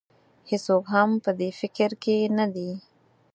[0.49, 2.71] هېڅوک هم په دې فکر کې نه دی.